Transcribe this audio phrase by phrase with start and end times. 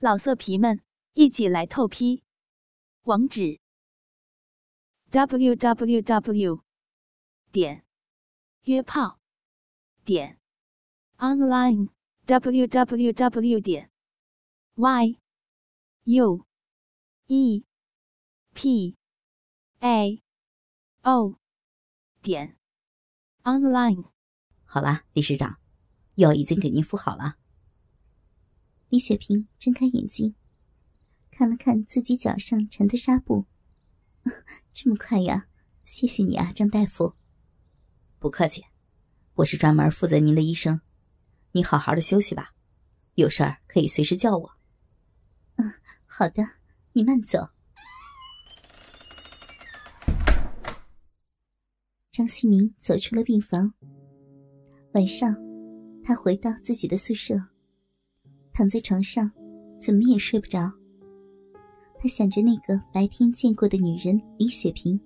[0.00, 0.80] 老色皮们，
[1.14, 2.22] 一起来透批！
[3.02, 3.58] 网址
[5.10, 6.62] ：w w w
[7.50, 7.84] 点
[8.62, 9.18] 约炮
[10.04, 10.38] 点
[11.16, 11.88] online
[12.26, 13.90] w w w 点
[14.76, 15.18] y
[16.04, 16.46] u
[17.26, 17.64] e
[18.54, 18.96] p
[19.80, 20.22] a
[21.02, 21.40] o
[22.22, 22.56] 点
[23.42, 24.04] online。
[24.64, 25.58] 好了，李市长，
[26.14, 27.38] 药已经给您敷好了。
[28.88, 30.34] 李雪萍睁开眼睛，
[31.30, 33.44] 看了看自己脚上缠的纱布，
[34.72, 35.46] 这么快呀？
[35.84, 37.14] 谢谢你啊，张大夫。
[38.18, 38.64] 不客气，
[39.34, 40.80] 我是专门负责您的医生。
[41.52, 42.54] 你好好的休息吧，
[43.14, 44.50] 有事儿可以随时叫我。
[45.56, 45.70] 嗯，
[46.06, 46.42] 好的，
[46.94, 47.50] 你慢走。
[52.10, 53.74] 张希明走出了病房。
[54.94, 55.36] 晚上，
[56.02, 57.34] 他回到自己的宿舍。
[58.58, 59.30] 躺在床上，
[59.78, 60.68] 怎么也睡不着。
[61.96, 64.98] 他想着那个白天见过的女人李雪萍，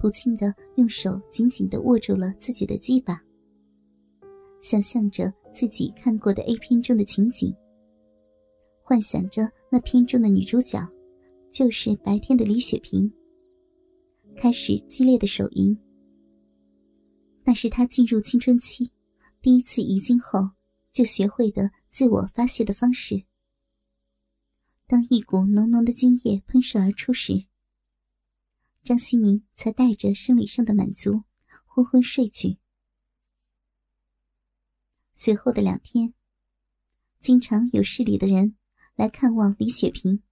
[0.00, 3.20] 不禁的用手紧紧的握住了自己的鸡巴，
[4.60, 7.52] 想象着自己看过的 A 片中的情景，
[8.84, 10.88] 幻想着那片中的女主角
[11.50, 13.12] 就是白天的李雪萍，
[14.36, 15.76] 开始激烈的手淫。
[17.42, 18.88] 那是他进入青春期
[19.42, 20.48] 第一次遗精后。
[20.90, 23.24] 就学会的自我发泄的方式。
[24.86, 27.46] 当一股浓浓的精液喷射而出时，
[28.82, 31.24] 张新明才带着生理上的满足
[31.66, 32.58] 昏昏睡去。
[35.12, 36.14] 随后的两天，
[37.20, 38.56] 经常有市里的人
[38.94, 40.22] 来看望李雪萍。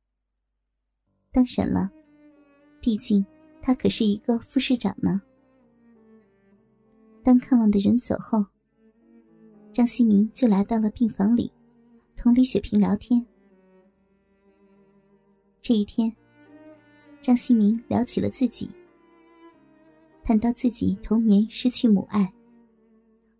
[1.33, 1.91] 当然了，
[2.81, 3.27] 毕竟
[3.61, 5.21] 他可是一个副市长呢。
[7.25, 8.47] 当看望的人走后。
[9.77, 11.53] 张新明就来到了病房里，
[12.17, 13.23] 同李雪萍聊天。
[15.61, 16.11] 这一天，
[17.21, 18.71] 张新明聊起了自己，
[20.25, 22.33] 谈到自己童年失去母爱，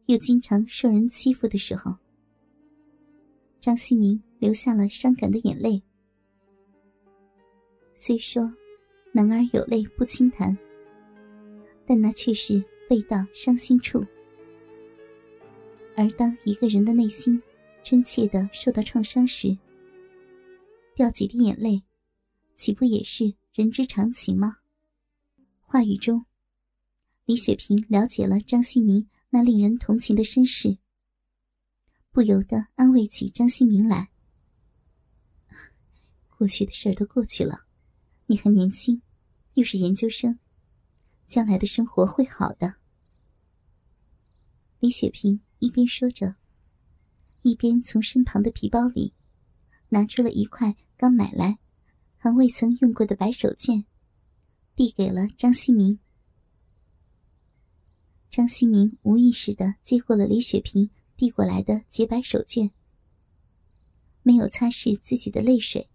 [0.09, 1.97] 又经常受人欺负的时候，
[3.59, 5.83] 张新明流下了伤感的眼泪。
[7.95, 8.53] 虽说
[9.11, 10.55] “男儿有泪不轻弹”，
[11.89, 14.05] 但那却是未到伤心处。
[15.97, 17.43] 而当一个人的内心
[17.83, 19.57] 真切的受到创伤时，
[20.95, 21.83] 掉几滴眼泪，
[22.55, 24.59] 岂不也是人之常情吗？
[25.63, 26.27] 话语中，
[27.25, 30.77] 李雪萍了解了张新明那令人同情的身世，
[32.13, 34.11] 不由得安慰起张新明来。
[36.37, 37.65] 过去的事儿都过去了，
[38.27, 39.01] 你还年轻，
[39.55, 40.39] 又是研究生，
[41.27, 42.75] 将来的生活会好的。
[44.79, 45.41] 李雪萍。
[45.67, 46.37] 一边说着，
[47.43, 49.13] 一边从身旁的皮包里
[49.89, 51.59] 拿出了一块刚买来、
[52.17, 53.85] 还未曾用过的白手绢，
[54.77, 55.99] 递给了张新明。
[58.31, 62.71] 张新明无意识的接过了李雪萍递过来的洁白手绢，
[64.23, 65.91] 没有擦拭自己的泪水，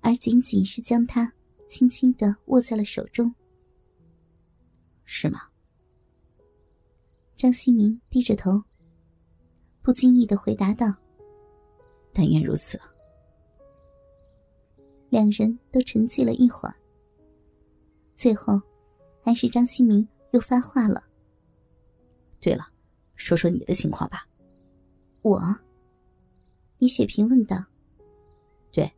[0.00, 1.32] 而仅仅是将它
[1.66, 3.34] 轻轻的握在了手中。
[5.06, 5.51] 是吗？
[7.42, 8.62] 张新明低着头，
[9.82, 10.94] 不经意的回答道
[12.14, 12.80] ：“但愿如此。”
[15.10, 16.74] 两人都沉寂了一会儿，
[18.14, 18.62] 最后，
[19.20, 21.02] 还是张新明又发话了
[22.38, 22.64] ：“对了，
[23.16, 24.24] 说说你的情况吧。”
[25.22, 25.42] 我，
[26.78, 27.56] 李雪萍问道
[28.70, 28.88] ：“对，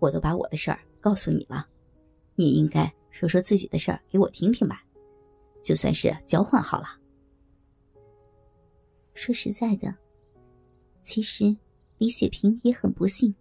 [0.00, 1.64] 我都把我的事儿告诉你了，
[2.34, 4.82] 你应该说说自己的事儿给我听听吧，
[5.62, 6.88] 就算是交换好了。”
[9.18, 9.92] 说实在的，
[11.02, 11.54] 其实
[11.98, 13.34] 李雪萍也很不幸。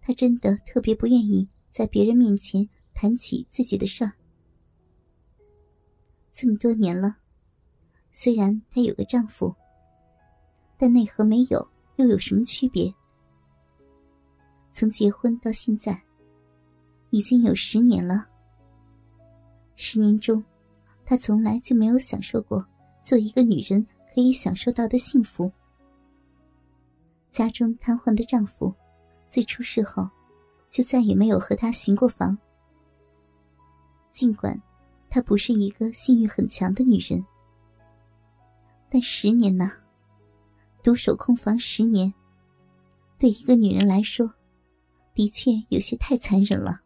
[0.00, 4.12] 她真的特别不愿意在别人面前谈起自己的事儿。
[6.30, 7.16] 这么多年了，
[8.12, 9.52] 虽然她有个丈夫，
[10.78, 12.94] 但那和没有又有什么区别？
[14.72, 16.00] 从结婚到现在，
[17.10, 18.28] 已经有十年了。
[19.74, 20.42] 十年中，
[21.04, 22.64] 她从来就没有享受过
[23.02, 23.84] 做一个女人。
[24.12, 25.50] 可以享受到的幸福。
[27.30, 28.74] 家中瘫痪的丈夫，
[29.26, 30.10] 自出事后，
[30.68, 32.36] 就再也没有和她行过房。
[34.10, 34.60] 尽管
[35.08, 37.24] 她不是一个性欲很强的女人，
[38.90, 39.72] 但十年呐，
[40.82, 42.12] 独守空房十年，
[43.18, 44.34] 对一个女人来说，
[45.14, 46.82] 的确有些太残忍了。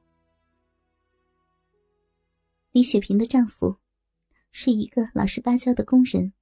[2.70, 3.78] 李雪萍的丈夫，
[4.52, 6.32] 是一个老实巴交的工人。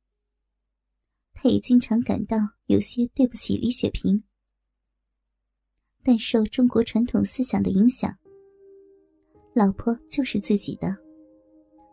[1.35, 4.23] 他也经常感到有些对不起李雪萍。
[6.03, 8.15] 但受中国传统思想的影响，
[9.55, 10.97] 老婆就是自己的，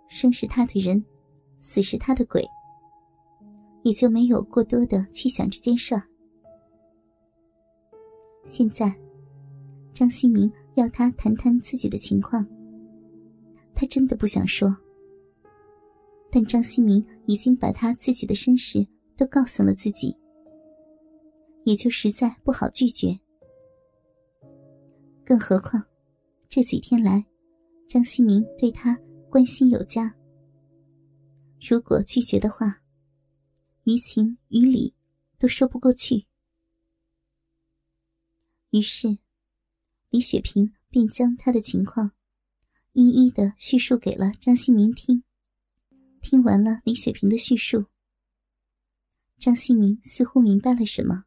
[0.10, 1.04] 生是他的人，
[1.60, 2.44] 死是他的鬼，
[3.84, 5.96] 也就没有过多的去想这件事。
[8.44, 8.94] 现在，
[9.94, 12.46] 张新明要他谈谈自己的情况，
[13.74, 14.76] 他真的不想说，
[16.30, 18.86] 但张新明已经把他自己的身世
[19.22, 20.18] 都告诉了自己，
[21.64, 23.20] 也就实在不好拒绝。
[25.24, 25.86] 更何况，
[26.50, 27.24] 这几天来，
[27.88, 30.12] 张新明对他关心有加。
[31.60, 32.82] 如果拒绝的话，
[33.84, 34.96] 于情于理
[35.38, 36.26] 都说不过去。
[38.72, 39.20] 于是，
[40.10, 42.14] 李雪萍便将他的情况
[42.94, 45.24] 一一的叙述给了张新明听。
[46.24, 47.86] 听完了李雪萍的叙述，
[49.42, 51.26] 张新明似乎明白了什么。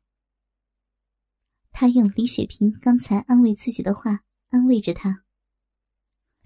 [1.72, 5.24] 他用李雪萍刚才安慰自己的话安慰着他：“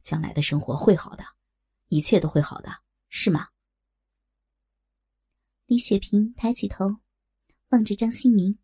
[0.02, 1.22] 将来的生活会好的，
[1.88, 2.70] 一切都会好的，
[3.10, 3.48] 是吗？”
[5.66, 7.00] 李雪萍抬起头，
[7.68, 8.58] 望着张新明，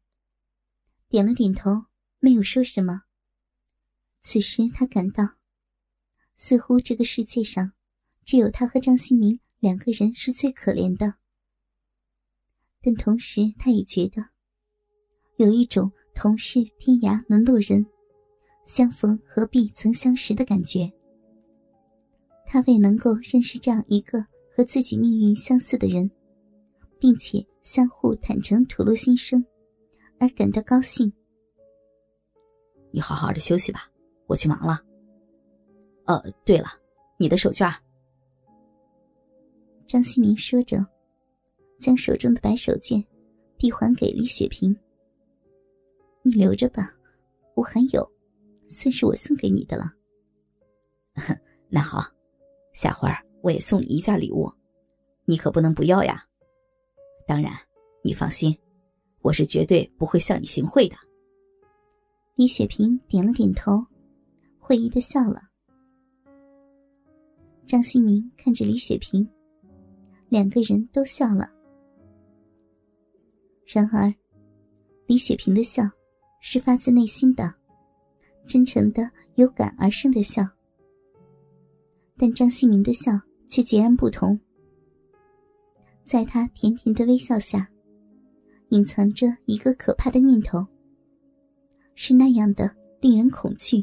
[1.06, 1.85] 点了点头，
[2.21, 3.03] 没有说什么。
[4.23, 5.37] 此时他感到，
[6.37, 7.75] 似乎这个世界上
[8.25, 11.19] 只有他和张新明两个人是最可怜的，
[12.85, 14.23] 但同时他也觉得
[15.37, 15.91] 有一种。
[16.17, 17.85] 同是天涯沦落人，
[18.67, 20.89] 相逢何必曾相识的感觉。
[22.47, 26.09] 他为能够认识这样一个和自己命运相似的人，
[27.01, 29.45] 并且相互坦诚吐露心声，
[30.21, 31.13] 而感到高兴。
[32.93, 33.91] 你好好的休息吧，
[34.29, 34.79] 我去忙了。
[36.05, 36.69] 呃，对了，
[37.19, 37.75] 你的手绢。
[39.85, 40.87] 张新明说着，
[41.85, 43.05] 将手中的白手绢
[43.59, 44.75] 递还给李雪萍。
[46.23, 46.91] 你留着吧，
[47.55, 48.11] 我还有，
[48.67, 49.93] 算是我送给你的了。
[51.69, 52.03] 那好，
[52.73, 53.07] 下回
[53.43, 54.51] 我也送你一件礼物，
[55.27, 56.25] 你可不能不要呀。
[57.27, 57.53] 当然，
[58.03, 58.57] 你放心，
[59.21, 60.97] 我是绝对不会向你行贿的。
[62.37, 63.85] 李雪萍点了点头，
[64.59, 65.43] 会意的笑了。
[67.67, 69.29] 张新明看着李雪萍，
[70.31, 71.51] 两个人都笑了。
[73.67, 74.13] 然而，
[75.07, 75.83] 李雪萍的笑。
[76.47, 77.55] 是发自内心的、
[78.47, 80.47] 真诚的、有感而生的笑，
[82.19, 83.13] 但张新明的笑
[83.49, 84.39] 却截然不同。
[86.05, 87.67] 在他甜甜的微笑下，
[88.69, 90.63] 隐藏着一个可怕的念头，
[91.95, 92.71] 是那样的
[93.01, 93.83] 令人恐惧。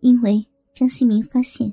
[0.00, 0.44] 因为
[0.74, 1.72] 张新明发现，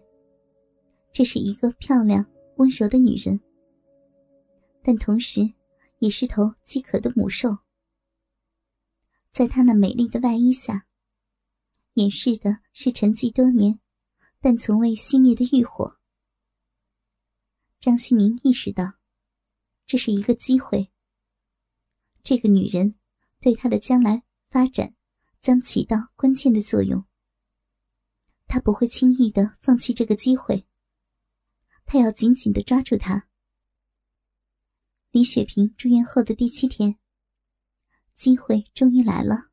[1.11, 2.23] 这是一个漂亮
[2.57, 3.39] 温柔的女人，
[4.83, 5.41] 但同时
[6.03, 7.59] 也是头饥渴的母兽。
[9.31, 10.85] 在她那美丽的外衣下，
[11.93, 13.79] 掩饰的是沉寂多年
[14.41, 15.97] 但从未熄灭的欲火。
[17.79, 18.95] 张新明意识到，
[19.85, 20.91] 这是一个机会。
[22.21, 22.95] 这个女人
[23.39, 24.93] 对他的将来发展
[25.39, 27.05] 将起到关键的作用。
[28.45, 30.67] 他不会轻易的放弃这个机会。
[31.85, 33.29] 他要紧紧的抓住她。
[35.13, 36.97] 李雪萍住院后的第七天。
[38.15, 39.51] 机会终于来了。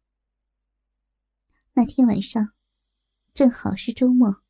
[1.75, 2.55] 那天晚上，
[3.35, 4.43] 正好是周末。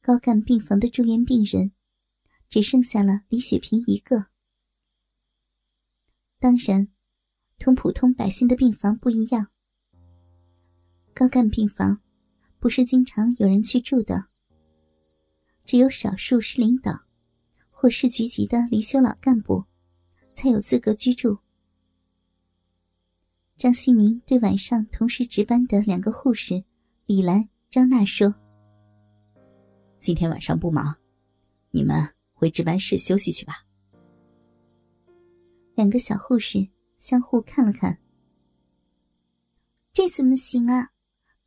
[0.00, 1.72] 高干病房的住院病人，
[2.48, 4.28] 只剩下了李雪萍一个。
[6.38, 6.88] 当然，
[7.58, 9.48] 同普通百姓的病房不一样。
[11.12, 12.00] 高干病房
[12.58, 14.28] 不是经常有人去住的，
[15.66, 17.04] 只有少数市领导
[17.68, 19.66] 或市局级的离休老干部
[20.34, 21.38] 才有资格居住。
[23.56, 26.62] 张新明对晚上同时值班的两个护士
[27.06, 28.34] 李兰、张娜说
[30.00, 30.94] ：“今天晚上不忙，
[31.70, 33.64] 你们回值班室休息去吧。”
[35.76, 37.98] 两个小护士相互看了看
[39.94, 40.90] ：“这怎么行啊？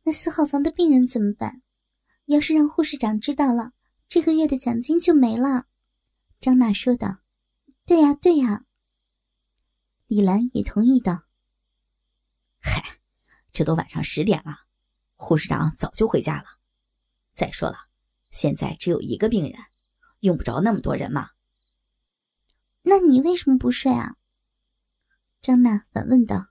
[0.02, 1.60] 那四号房的病人怎么办？
[2.24, 3.72] 要是让护士长知道了，
[4.08, 5.66] 这个月的奖金就没了。”
[6.40, 7.18] 张娜说道
[7.84, 8.64] ：“对呀，对呀。”
[10.08, 11.24] 李兰也同意道。
[12.60, 12.82] 嗨，
[13.52, 14.56] 这都晚上十点了，
[15.16, 16.46] 护士长早就回家了。
[17.34, 17.76] 再说了，
[18.30, 19.52] 现在只有一个病人，
[20.20, 21.28] 用不着那么多人嘛。
[22.80, 24.16] 那你为什么不睡啊？
[25.42, 26.46] 张娜反问道。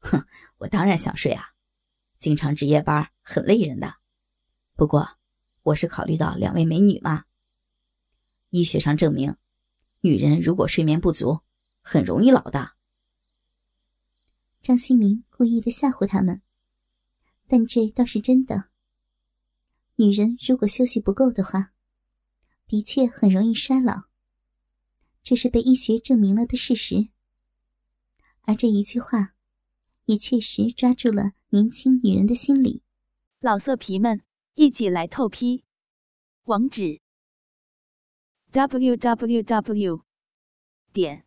[0.00, 1.50] 哼，我当然想睡啊，
[2.18, 3.94] 经常值夜班很累人的。
[4.74, 5.08] 不过，
[5.62, 7.26] 我是考虑到两位美女嘛。
[8.50, 9.36] 医学上证明，
[10.00, 11.42] 女人如果睡眠不足，
[11.82, 12.76] 很容易老的。
[14.62, 16.40] 张新明故意的吓唬他们，
[17.48, 18.70] 但这倒是真的。
[19.96, 21.72] 女人如果休息不够的话，
[22.66, 24.04] 的确很容易衰老，
[25.22, 27.08] 这是被医学证明了的事实。
[28.42, 29.34] 而这一句话，
[30.06, 32.82] 也确实抓住了年轻女人的心理。
[33.40, 34.22] 老色皮们，
[34.54, 35.64] 一起来透批！
[36.44, 37.00] 网址
[38.50, 40.04] ：w w w.
[40.92, 41.26] 点